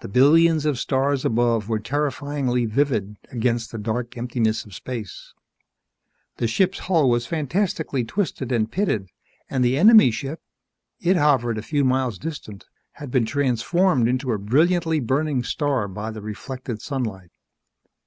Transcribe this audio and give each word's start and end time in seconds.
The 0.00 0.08
billions 0.08 0.64
of 0.64 0.78
stars 0.78 1.26
above 1.26 1.68
were 1.68 1.78
terrifyingly 1.78 2.64
vivid 2.64 3.16
against 3.30 3.70
the 3.70 3.76
dark 3.76 4.16
emptiness 4.16 4.64
of 4.64 4.74
space. 4.74 5.34
The 6.38 6.46
ship's 6.46 6.78
hull 6.78 7.10
was 7.10 7.26
fantastically 7.26 8.02
twisted 8.02 8.50
and 8.50 8.72
pitted, 8.72 9.10
and 9.50 9.62
the 9.62 9.76
enemy 9.76 10.10
ship 10.10 10.40
it 11.00 11.18
hovered 11.18 11.58
a 11.58 11.62
few 11.62 11.84
miles 11.84 12.18
distant 12.18 12.64
had 12.92 13.10
been 13.10 13.26
transformed 13.26 14.08
into 14.08 14.32
a 14.32 14.38
brilliantly 14.38 15.00
burning 15.00 15.42
star 15.42 15.86
by 15.86 16.10
the 16.10 16.22
reflected 16.22 16.80
sunlight. 16.80 17.32